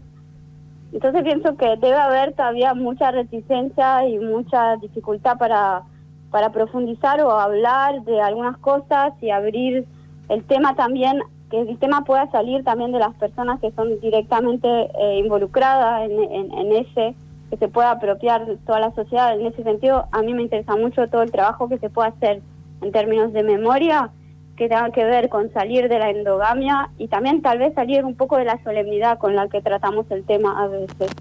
Entonces 0.92 1.22
pienso 1.22 1.56
que 1.56 1.68
debe 1.78 1.96
haber 1.96 2.34
todavía 2.34 2.74
mucha 2.74 3.12
reticencia 3.12 4.08
y 4.08 4.18
mucha 4.18 4.78
dificultad 4.78 5.38
para, 5.38 5.84
para 6.32 6.52
profundizar 6.52 7.22
o 7.22 7.32
hablar 7.32 8.02
de 8.04 8.20
algunas 8.20 8.58
cosas 8.58 9.14
y 9.22 9.30
abrir 9.30 9.86
el 10.30 10.44
tema 10.46 10.76
también, 10.76 11.22
que 11.50 11.62
el 11.62 11.77
tema 11.79 12.03
pueda 12.03 12.29
salir 12.32 12.63
también 12.63 12.91
de 12.91 13.00
las 13.00 13.13
personas 13.15 13.60
que 13.60 13.72
son 13.72 14.00
directamente 14.00 14.68
eh, 14.68 15.18
involucradas 15.18 16.10
en, 16.10 16.53
en, 16.53 16.72
ese, 16.72 17.15
que 17.50 17.58
se 17.58 17.68
pueda 17.68 17.91
apropiar 17.91 18.46
toda 18.65 18.79
la 18.79 18.94
sociedad. 18.94 19.39
En 19.39 19.46
ese 19.46 19.63
sentido, 19.63 20.08
a 20.12 20.22
mí 20.22 20.34
me 20.34 20.44
interesa 20.44 20.75
mucho 20.75 21.08
todo 21.08 21.24
el 21.24 21.32
trabajo 21.32 21.68
que 21.68 21.79
se 21.79 21.89
puede 21.89 22.10
hacer 22.10 22.41
en 22.82 22.91
términos 22.91 23.34
de 23.34 23.44
memoria 23.44 24.12
que 24.60 24.68
tenga 24.68 24.91
que 24.91 25.06
ver 25.06 25.29
con 25.29 25.51
salir 25.53 25.88
de 25.88 26.00
la 26.00 26.10
endogamia 26.10 26.89
y 26.98 27.08
también 27.08 27.41
tal 27.41 27.60
vez 27.60 27.74
salir 27.74 28.03
un 28.03 28.15
poco 28.15 28.38
de 28.38 28.44
la 28.44 28.62
solemnidad 28.62 29.18
con 29.18 29.34
la 29.34 29.48
que 29.48 29.62
tratamos 29.62 30.06
el 30.12 30.25
tema 30.25 30.62
a 30.62 30.68
veces. 30.68 31.12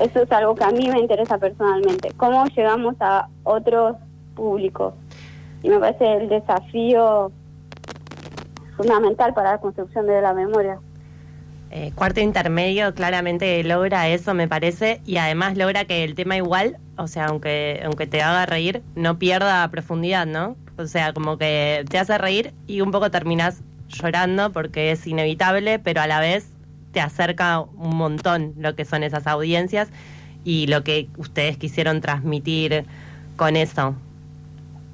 Eso 0.00 0.22
es 0.22 0.32
algo 0.32 0.54
que 0.54 0.64
a 0.64 0.70
mí 0.70 0.88
me 0.88 0.98
interesa 0.98 1.38
personalmente, 1.38 2.12
cómo 2.16 2.46
llegamos 2.46 2.96
a 3.00 3.28
otros 3.44 3.96
públicos. 4.34 4.94
Y 5.62 5.68
me 5.68 5.78
parece 5.78 6.14
el 6.14 6.28
desafío 6.28 7.30
fundamental 8.78 9.34
para 9.34 9.52
la 9.52 9.58
construcción 9.58 10.06
de 10.06 10.22
la 10.22 10.32
memoria. 10.32 10.78
Eh, 11.70 11.92
cuarto 11.94 12.20
intermedio 12.20 12.94
claramente 12.94 13.62
logra 13.62 14.08
eso, 14.08 14.32
me 14.32 14.48
parece, 14.48 15.02
y 15.04 15.18
además 15.18 15.58
logra 15.58 15.84
que 15.84 16.02
el 16.02 16.14
tema 16.14 16.36
igual, 16.36 16.78
o 16.96 17.06
sea, 17.08 17.26
aunque, 17.26 17.82
aunque 17.84 18.06
te 18.06 18.22
haga 18.22 18.46
reír, 18.46 18.82
no 18.94 19.18
pierda 19.18 19.68
profundidad, 19.68 20.24
¿no? 20.24 20.56
O 20.78 20.86
sea, 20.86 21.12
como 21.12 21.36
que 21.36 21.84
te 21.90 21.98
hace 21.98 22.16
reír 22.16 22.54
y 22.66 22.80
un 22.80 22.90
poco 22.90 23.10
terminas 23.10 23.60
llorando 23.88 24.50
porque 24.50 24.92
es 24.92 25.06
inevitable, 25.06 25.78
pero 25.78 26.00
a 26.00 26.06
la 26.06 26.20
vez 26.20 26.52
te 26.92 27.00
acerca 27.00 27.60
un 27.60 27.96
montón 27.96 28.54
lo 28.56 28.74
que 28.74 28.86
son 28.86 29.02
esas 29.02 29.26
audiencias 29.26 29.90
y 30.44 30.68
lo 30.68 30.84
que 30.84 31.08
ustedes 31.18 31.58
quisieron 31.58 32.00
transmitir 32.00 32.86
con 33.36 33.56
eso. 33.56 33.94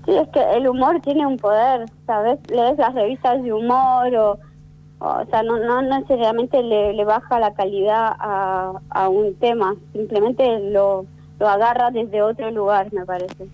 Sí, 0.04 0.14
es 0.14 0.28
que 0.28 0.56
el 0.56 0.68
humor 0.68 1.00
tiene 1.00 1.26
un 1.26 1.38
poder, 1.38 1.86
¿sabes? 2.06 2.38
Lees 2.50 2.78
las 2.78 2.94
revistas 2.94 3.42
de 3.42 3.52
humor 3.52 4.14
o, 4.14 4.38
o, 4.98 5.24
sea, 5.30 5.42
no, 5.42 5.58
no 5.58 5.82
necesariamente 5.82 6.62
le, 6.62 7.04
baja 7.04 7.40
la 7.40 7.54
calidad 7.54 8.14
a, 8.18 8.72
a 8.90 9.08
un 9.08 9.34
tema, 9.36 9.74
simplemente 9.92 10.60
lo, 10.70 11.06
lo 11.38 11.48
agarra 11.48 11.90
desde 11.90 12.22
otro 12.22 12.50
lugar, 12.50 12.92
me 12.92 13.04
parece. 13.04 13.48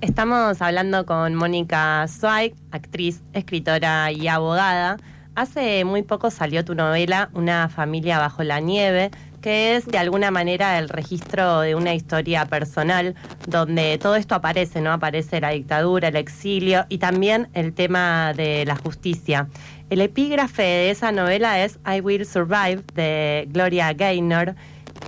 Estamos 0.00 0.62
hablando 0.62 1.04
con 1.06 1.34
Mónica 1.34 2.06
Zweig, 2.06 2.54
actriz, 2.70 3.22
escritora 3.32 4.12
y 4.12 4.28
abogada. 4.28 4.96
Hace 5.34 5.84
muy 5.84 6.02
poco 6.02 6.30
salió 6.30 6.64
tu 6.64 6.74
novela 6.74 7.30
Una 7.32 7.68
familia 7.68 8.18
bajo 8.18 8.44
la 8.44 8.60
nieve, 8.60 9.10
que 9.40 9.76
es 9.76 9.86
de 9.86 9.98
alguna 9.98 10.30
manera 10.30 10.78
el 10.78 10.88
registro 10.88 11.60
de 11.60 11.74
una 11.74 11.94
historia 11.94 12.46
personal 12.46 13.14
donde 13.46 13.98
todo 13.98 14.16
esto 14.16 14.34
aparece, 14.34 14.80
¿no? 14.80 14.92
Aparece 14.92 15.40
la 15.40 15.50
dictadura, 15.50 16.08
el 16.08 16.16
exilio 16.16 16.84
y 16.88 16.98
también 16.98 17.48
el 17.54 17.72
tema 17.74 18.32
de 18.34 18.64
la 18.66 18.76
justicia. 18.76 19.48
El 19.90 20.00
epígrafe 20.00 20.62
de 20.62 20.90
esa 20.90 21.12
novela 21.12 21.64
es 21.64 21.78
I 21.86 22.00
Will 22.00 22.26
Survive 22.26 22.82
de 22.94 23.46
Gloria 23.50 23.92
Gaynor. 23.92 24.54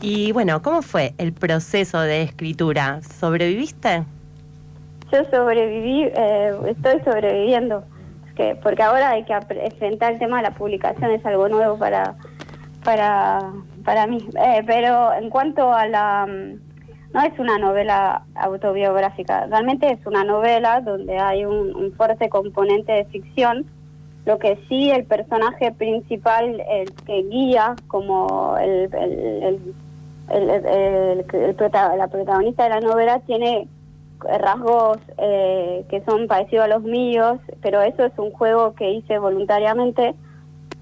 Y 0.01 0.33
bueno, 0.33 0.63
¿cómo 0.63 0.83
fue 0.83 1.15
el 1.19 1.33
proceso 1.33 2.01
de 2.01 2.23
escritura? 2.23 3.01
¿Sobreviviste? 3.03 4.05
yo 5.13 5.25
sobreviví, 5.31 6.05
eh, 6.05 6.53
estoy 6.69 7.01
sobreviviendo, 7.01 7.85
que, 8.37 8.57
porque 8.63 8.83
ahora 8.83 9.11
hay 9.11 9.25
que 9.25 9.33
enfrentar 9.33 10.13
el 10.13 10.19
tema 10.19 10.39
de 10.39 10.45
la 10.45 10.55
publicación, 10.55 11.11
es 11.11 11.25
algo 11.27 11.49
nuevo 11.49 11.79
para, 11.79 12.15
para, 12.85 13.53
para 13.85 14.07
mí. 14.07 14.19
Eh, 14.39 14.63
pero 14.67 15.13
en 15.13 15.31
cuanto 15.31 15.73
a 15.73 15.87
la... 15.87 16.27
Mm, 16.27 16.61
no 17.13 17.23
es 17.23 17.37
una 17.41 17.59
novela 17.59 18.23
autobiográfica, 18.37 19.47
realmente 19.47 19.91
es 19.91 20.07
una 20.07 20.23
novela 20.23 20.81
donde 20.81 21.19
hay 21.19 21.45
un, 21.45 21.93
fuerte 21.97 22.29
componente 22.29 22.93
de 22.93 23.05
ficción, 23.07 23.67
lo 24.27 24.39
que 24.39 24.61
sí 24.69 24.93
el 24.93 25.05
personaje 25.07 25.73
principal, 25.73 26.63
el 26.71 26.93
que 27.05 27.25
guía 27.25 27.75
como 27.89 28.57
el, 28.59 28.89
el, 28.95 29.75
la 31.73 32.09
protagonista 32.09 32.63
de 32.63 32.71
la 32.71 32.81
novela, 32.81 33.19
tiene 33.27 33.67
rasgos 34.39 34.99
eh, 35.19 35.85
que 35.89 36.03
son 36.03 36.27
parecidos 36.27 36.67
a 36.67 36.69
los 36.69 36.83
míos, 36.83 37.39
pero 37.63 37.83
eso 37.83 38.05
es 38.05 38.13
un 38.19 38.31
juego 38.31 38.75
que 38.75 38.91
hice 38.91 39.19
voluntariamente 39.19 40.15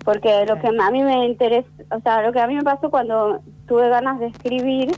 porque 0.05 0.47
lo 0.47 0.59
que 0.59 0.69
a 0.69 0.90
mí 0.90 1.02
me 1.02 1.26
interesa, 1.26 1.69
o 1.90 2.00
sea, 2.00 2.23
lo 2.23 2.33
que 2.33 2.40
a 2.40 2.47
mí 2.47 2.55
me 2.55 2.62
pasó 2.62 2.90
cuando 2.90 3.40
tuve 3.67 3.88
ganas 3.88 4.19
de 4.19 4.26
escribir 4.26 4.90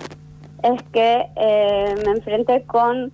es 0.63 0.83
que 0.93 1.27
eh, 1.37 1.95
me 2.05 2.13
enfrenté 2.13 2.63
con, 2.63 3.13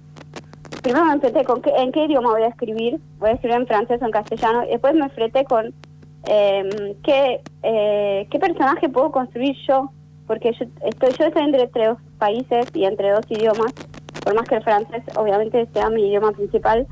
primero 0.83 1.05
me 1.07 1.14
enfrenté 1.14 1.45
con 1.45 1.62
qué, 1.62 1.71
en 1.76 1.93
qué 1.93 2.05
idioma 2.05 2.31
voy 2.31 2.43
a 2.43 2.49
escribir, 2.49 3.00
voy 3.19 3.31
a 3.31 3.33
escribir 3.33 3.57
en 3.57 3.66
francés 3.66 4.00
o 4.02 4.05
en 4.05 4.11
castellano, 4.11 4.64
y 4.64 4.71
después 4.71 4.95
me 4.95 5.05
enfrenté 5.05 5.45
con 5.45 5.73
em, 6.25 6.95
qué, 7.02 7.40
eh, 7.62 8.26
qué 8.31 8.38
personaje 8.38 8.88
puedo 8.88 9.12
construir 9.12 9.57
yo, 9.66 9.90
porque 10.26 10.52
yo 10.52 10.66
estoy, 10.85 11.12
yo 11.19 11.26
estoy 11.26 11.45
entre 11.45 11.69
tres 11.69 11.97
países 12.19 12.66
y 12.75 12.85
entre 12.85 13.11
dos 13.11 13.25
idiomas, 13.28 13.73
por 14.25 14.35
más 14.35 14.49
que 14.49 14.57
el 14.57 14.62
francés 14.62 15.05
obviamente 15.16 15.69
sea 15.73 15.88
mi 15.88 16.09
idioma 16.09 16.33
principal, 16.33 16.87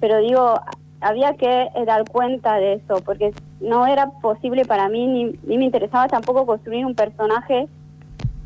pero 0.00 0.18
digo, 0.18 0.60
había 1.00 1.34
que 1.34 1.68
dar 1.84 2.04
cuenta 2.04 2.56
de 2.56 2.74
eso, 2.74 3.02
porque 3.04 3.32
no 3.60 3.86
era 3.86 4.10
posible 4.20 4.64
para 4.64 4.88
mí, 4.88 5.06
ni, 5.06 5.56
me 5.56 5.64
interesaba 5.64 6.08
tampoco 6.08 6.46
construir 6.46 6.84
un 6.84 6.94
personaje 6.94 7.68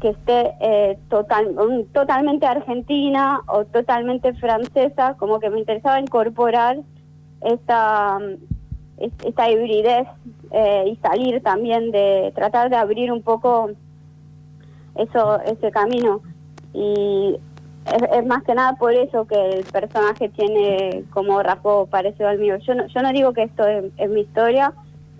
que 0.00 0.10
esté 0.10 0.54
eh, 0.60 0.98
total, 1.08 1.56
totalmente 1.92 2.46
argentina 2.46 3.40
o 3.46 3.64
totalmente 3.64 4.32
francesa, 4.34 5.14
como 5.18 5.40
que 5.40 5.50
me 5.50 5.58
interesaba 5.58 6.00
incorporar 6.00 6.78
esta, 7.42 8.18
esta 8.98 9.50
hibridez 9.50 10.06
eh, 10.50 10.84
y 10.92 10.96
salir 10.96 11.42
también 11.42 11.90
de 11.90 12.32
tratar 12.34 12.70
de 12.70 12.76
abrir 12.76 13.12
un 13.12 13.22
poco 13.22 13.70
eso 14.96 15.40
ese 15.42 15.70
camino 15.70 16.20
y 16.72 17.38
es, 17.86 18.26
más 18.26 18.42
que 18.44 18.54
nada 18.54 18.74
por 18.74 18.92
eso 18.92 19.26
que 19.26 19.58
el 19.58 19.64
personaje 19.64 20.28
tiene 20.28 21.04
como 21.10 21.42
rasgo 21.42 21.86
parecido 21.86 22.28
al 22.28 22.38
mío. 22.38 22.56
Yo 22.58 22.74
no, 22.74 22.86
yo 22.86 23.02
no 23.02 23.12
digo 23.12 23.32
que 23.32 23.44
esto 23.44 23.66
es, 23.66 24.10
mi 24.10 24.20
historia, 24.20 24.72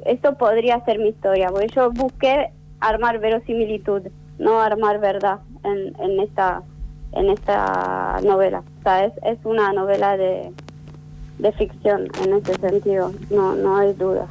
esto 0.07 0.37
podría 0.37 0.85
ser 0.85 0.99
mi 0.99 1.09
historia, 1.09 1.49
porque 1.51 1.69
yo 1.75 1.91
busqué 1.93 2.51
armar 2.81 3.19
verosimilitud, 3.19 4.03
no 4.39 4.61
armar 4.61 5.01
verdad 5.01 5.41
en, 5.65 5.95
en 6.01 6.21
esta 6.21 6.63
en 7.13 7.29
esta 7.29 8.21
novela. 8.23 8.63
O 8.81 8.83
sea, 8.83 9.05
es, 9.05 9.13
es 9.25 9.39
una 9.45 9.73
novela 9.73 10.17
de, 10.17 10.53
de 11.39 11.53
ficción 11.53 12.09
en 12.25 12.35
ese 12.35 12.55
sentido, 12.55 13.13
no, 13.31 13.55
no 13.55 13.77
hay 13.79 13.93
duda. 13.95 14.29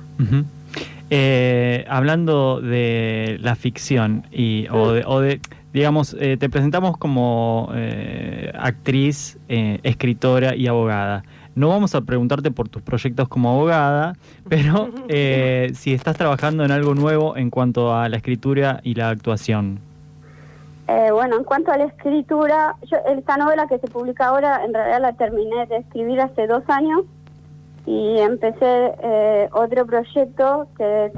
Eh, 1.10 1.86
hablando 1.90 2.62
de 2.62 3.38
la 3.42 3.56
ficción 3.56 4.26
y 4.32 4.68
o, 4.70 5.20
de, 5.20 5.42
digamos, 5.74 6.16
eh, 6.20 6.38
te 6.38 6.50
presentamos 6.50 6.98
como 6.98 7.72
eh, 7.76 8.52
actriz, 8.58 9.38
escritora 9.48 10.56
y 10.56 10.68
abogada. 10.68 11.24
No 11.56 11.70
vamos 11.70 11.96
a 11.96 12.02
preguntarte 12.02 12.52
por 12.52 12.70
tus 12.70 12.82
proyectos 12.82 13.28
como 13.28 13.52
abogada, 13.52 14.16
pero 14.48 14.90
si 15.74 15.94
estás 15.94 16.18
trabajando 16.18 16.64
en 16.64 16.72
algo 16.72 16.96
nuevo 16.96 17.36
en 17.36 17.50
cuanto 17.50 17.94
a 17.94 18.08
la 18.10 18.18
escritura 18.18 18.80
y 18.84 18.96
la 18.96 19.10
actuación. 19.10 19.80
bueno, 20.88 21.38
en 21.38 21.44
cuanto 21.44 21.72
a 21.72 21.78
la 21.78 21.86
escritura, 21.86 22.76
yo, 22.90 22.98
esta 23.08 23.38
novela 23.38 23.68
que 23.68 23.80
se 23.80 23.88
publica 23.88 24.28
ahora, 24.28 24.64
en 24.64 24.74
realidad 24.74 25.02
la 25.02 25.14
terminé 25.14 25.66
de 25.68 25.78
escribir 25.78 26.22
hace 26.22 26.48
dos 26.48 26.64
años 26.68 27.02
y 27.90 28.20
empecé 28.20 28.94
eh, 29.02 29.50
otro 29.52 29.84
proyecto 29.86 30.68
que 30.78 31.12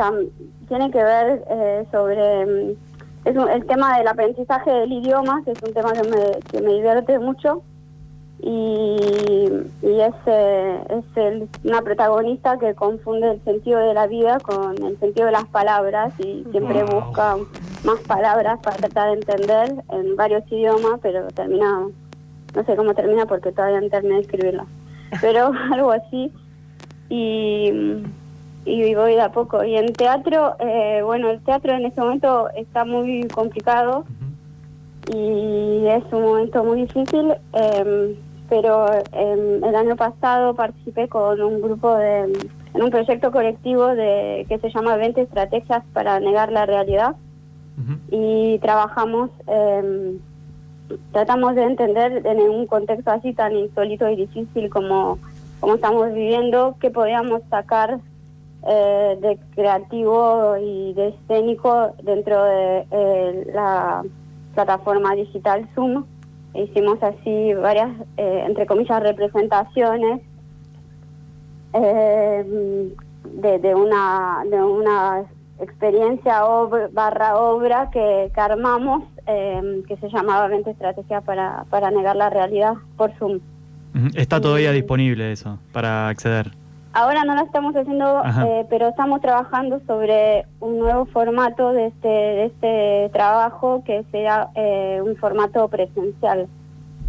tiene 0.70 0.90
que 0.90 1.04
ver 1.04 1.44
eh, 1.50 1.86
sobre 1.92 2.46
mm, 2.46 2.76
es 3.26 3.36
el 3.36 3.66
tema 3.66 3.98
del 3.98 4.08
aprendizaje 4.08 4.72
del 4.72 4.94
idioma, 4.94 5.42
que 5.44 5.52
es 5.52 5.62
un 5.62 5.74
tema 5.74 5.92
que 5.92 6.04
me, 6.04 6.40
que 6.50 6.62
me 6.62 6.74
divierte 6.74 7.20
mucho. 7.20 7.62
Y, 8.44 9.48
y 9.84 10.02
es, 10.02 10.16
eh, 10.26 10.80
es 10.90 11.50
una 11.64 11.82
protagonista 11.84 12.58
que 12.58 12.74
confunde 12.74 13.34
el 13.34 13.44
sentido 13.44 13.80
de 13.80 13.94
la 13.94 14.08
vida 14.08 14.40
con 14.40 14.82
el 14.84 14.98
sentido 15.00 15.28
de 15.28 15.34
las 15.34 15.46
palabras 15.46 16.14
y 16.20 16.44
siempre 16.50 16.84
busca 16.84 17.38
más 17.84 18.00
palabras 18.08 18.60
para 18.64 18.78
tratar 18.78 19.10
de 19.10 19.14
entender 19.20 19.84
en 19.92 20.16
varios 20.16 20.44
idiomas, 20.52 21.00
pero 21.04 21.28
termina, 21.28 21.88
no 22.56 22.64
sé 22.64 22.76
cómo 22.76 22.96
termina 22.96 23.28
porque 23.28 23.52
todavía 23.52 23.80
no 23.80 23.90
terminé 23.90 24.16
de 24.16 24.22
escribirla, 24.22 24.66
pero 25.22 25.52
algo 25.72 25.92
así. 25.92 26.32
Y, 27.10 27.72
y 28.66 28.96
voy 28.96 29.14
de 29.14 29.22
a 29.22 29.32
poco. 29.32 29.64
Y 29.64 29.76
en 29.76 29.94
teatro, 29.94 30.56
eh, 30.60 31.02
bueno, 31.04 31.30
el 31.30 31.42
teatro 31.42 31.74
en 31.74 31.86
este 31.86 32.02
momento 32.02 32.50
está 32.56 32.86
muy 32.86 33.28
complicado 33.28 34.06
y 35.14 35.86
es 35.88 36.04
un 36.12 36.22
momento 36.22 36.64
muy 36.64 36.82
difícil, 36.82 37.34
em, 37.54 38.16
pero 38.52 38.86
em, 39.14 39.64
el 39.64 39.76
año 39.78 39.96
pasado 39.96 40.54
participé 40.54 41.08
con 41.08 41.42
un 41.42 41.62
grupo 41.62 41.96
de, 41.96 42.24
en 42.74 42.84
un 42.84 42.90
proyecto 42.90 43.32
colectivo 43.32 43.88
de 43.88 44.46
que 44.50 44.60
se 44.60 44.70
llama 44.70 44.98
20 44.98 45.22
estrategias 45.22 45.86
para 45.94 46.20
negar 46.20 46.52
la 46.52 46.66
realidad 46.66 47.16
y 48.10 48.60
trabajamos, 48.60 49.30
em, 49.48 50.20
tratamos 51.14 51.56
de 51.56 51.64
entender 51.64 52.24
en 52.26 52.42
un 52.42 52.68
contexto 52.68 53.12
así 53.12 53.34
tan 53.34 53.56
insólito 53.56 54.10
y 54.10 54.18
difícil 54.18 54.70
como 54.70 55.18
cómo 55.62 55.76
estamos 55.76 56.14
viviendo, 56.14 56.76
qué 56.82 56.92
podíamos 56.92 57.42
sacar 57.50 58.02
eh, 58.68 59.18
de 59.22 59.40
creativo 59.56 60.58
y 60.58 60.92
de 60.94 61.08
escénico 61.08 61.94
dentro 62.04 62.44
de 62.44 62.86
eh, 62.92 63.52
la 63.54 64.04
plataforma 64.54 65.16
digital 65.16 65.70
Zoom. 65.74 66.04
Hicimos 66.54 67.02
así 67.02 67.54
varias, 67.54 67.90
eh, 68.18 68.44
entre 68.48 68.66
comillas, 68.66 69.02
representaciones 69.02 70.22
de, 71.74 73.76
una, 73.76 74.44
de 74.50 74.62
una 74.62 75.24
experiencia 75.60 76.44
barra 76.92 77.38
obra 77.38 77.90
que, 77.92 78.30
que 78.34 78.42
armamos 78.42 79.04
que 79.26 79.98
se 80.02 80.10
llamaba 80.10 80.48
20 80.48 80.72
estrategias 80.72 81.24
para, 81.24 81.64
para 81.70 81.92
negar 81.92 82.18
la 82.18 82.30
realidad 82.30 82.74
por 82.98 83.14
Zoom. 83.18 83.40
Está 84.16 84.42
todavía 84.42 84.74
disponible 84.74 85.32
eso 85.32 85.60
para 85.72 86.10
acceder. 86.10 86.52
Ahora 86.94 87.24
no 87.24 87.36
lo 87.36 87.44
estamos 87.44 87.74
haciendo, 87.74 88.22
eh, 88.46 88.66
pero 88.70 88.90
estamos 88.90 89.22
trabajando 89.22 89.80
sobre 89.88 90.46
un 90.60 90.78
nuevo 90.78 91.06
formato 91.06 91.72
de 91.72 91.88
este, 91.88 92.08
de 92.10 92.46
este 92.46 93.10
trabajo 93.14 93.82
que 93.86 94.04
sea 94.12 94.50
eh, 94.56 95.02
un 95.02 95.16
formato 95.16 95.70
presencial 95.70 96.50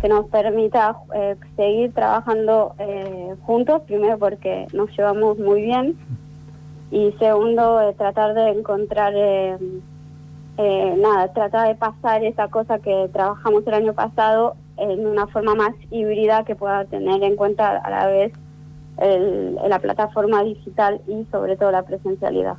que 0.01 0.09
nos 0.09 0.27
permita 0.27 0.99
eh, 1.15 1.37
seguir 1.57 1.93
trabajando 1.93 2.75
juntos, 3.43 3.83
primero 3.83 4.19
porque 4.19 4.69
nos 4.73 4.91
llevamos 4.97 5.39
muy 5.39 5.63
bien 5.63 5.97
y 6.93 7.13
segundo 7.19 7.93
tratar 7.97 8.35
de 8.35 8.51
encontrar, 8.51 9.15
nada, 10.57 11.33
tratar 11.33 11.69
de 11.69 11.75
pasar 11.75 12.23
esa 12.25 12.49
cosa 12.49 12.79
que 12.79 13.09
trabajamos 13.13 13.67
el 13.67 13.75
año 13.75 13.95
pasado 13.95 14.55
en 14.77 15.07
una 15.07 15.27
forma 15.27 15.55
más 15.55 15.73
híbrida 15.91 16.45
que 16.45 16.55
pueda 16.55 16.85
tener 16.85 17.23
en 17.23 17.35
cuenta 17.35 17.79
a 17.79 17.91
la 17.91 18.07
vez 18.07 18.33
la 18.99 19.79
plataforma 19.79 20.43
digital 20.45 21.01
y 21.09 21.27
sobre 21.31 21.57
todo 21.57 21.71
la 21.73 21.83
presencialidad. 21.83 22.55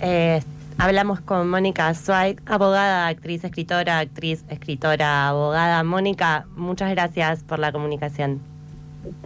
Eh, 0.00 0.42
hablamos 0.78 1.20
con 1.20 1.48
Mónica 1.48 1.92
Zweig, 1.94 2.40
abogada, 2.46 3.06
actriz, 3.06 3.44
escritora, 3.44 3.98
actriz, 3.98 4.44
escritora, 4.48 5.28
abogada. 5.28 5.84
Mónica, 5.84 6.46
muchas 6.56 6.90
gracias 6.90 7.44
por 7.44 7.58
la 7.58 7.70
comunicación 7.70 8.40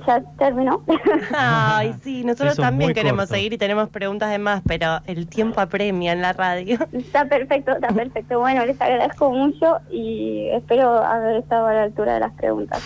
ya 0.06 0.22
terminó. 0.38 0.82
Ay, 1.36 1.94
sí, 2.02 2.24
nosotros 2.24 2.56
también 2.56 2.94
queremos 2.94 3.28
seguir 3.28 3.52
y 3.52 3.58
tenemos 3.58 3.88
preguntas 3.88 4.30
de 4.30 4.38
más, 4.38 4.62
pero 4.66 5.00
el 5.06 5.26
tiempo 5.26 5.60
apremia 5.60 6.12
en 6.12 6.22
la 6.22 6.32
radio. 6.32 6.78
Está 6.92 7.24
perfecto, 7.26 7.72
está 7.72 7.88
perfecto. 7.88 8.38
Bueno, 8.38 8.64
les 8.66 8.80
agradezco 8.80 9.30
mucho 9.30 9.78
y 9.90 10.48
espero 10.52 11.02
haber 11.02 11.36
estado 11.36 11.66
a 11.66 11.74
la 11.74 11.82
altura 11.84 12.14
de 12.14 12.20
las 12.20 12.32
preguntas. 12.32 12.82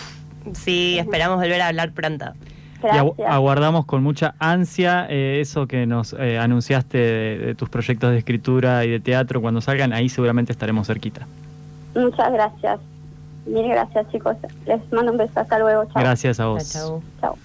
Sí, 0.53 0.99
esperamos 0.99 1.39
volver 1.39 1.61
a 1.61 1.69
hablar 1.69 1.93
pronto. 1.93 2.33
Y 2.85 3.23
aguardamos 3.23 3.85
con 3.85 4.03
mucha 4.03 4.35
ansia 4.39 5.07
eh, 5.09 5.41
eso 5.41 5.67
que 5.67 5.87
nos 5.87 6.15
eh, 6.15 6.39
anunciaste 6.39 6.99
de 6.99 7.55
tus 7.55 7.69
proyectos 7.69 8.11
de 8.11 8.19
escritura 8.19 8.85
y 8.85 8.91
de 8.91 9.01
teatro. 9.01 9.41
Cuando 9.41 9.61
salgan, 9.61 9.93
ahí 9.93 10.09
seguramente 10.09 10.53
estaremos 10.53 10.87
cerquita. 10.87 11.27
Muchas 11.95 12.33
gracias. 12.33 12.81
Mil 13.47 13.69
gracias, 13.69 14.11
chicos. 14.11 14.37
Les 14.67 14.81
mando 14.93 15.13
un 15.13 15.19
beso. 15.19 15.41
Hasta 15.41 15.59
luego. 15.59 15.85
Chao. 15.87 16.03
Gracias 16.03 16.41
a 16.41 16.47
vos. 16.47 16.73
Chao. 16.73 17.03
Chao. 17.21 17.37